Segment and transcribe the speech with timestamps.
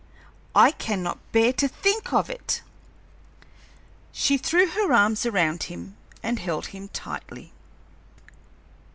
[0.55, 2.63] I cannot bear to think of it!"
[4.11, 7.53] She threw her arms around him and held him tightly.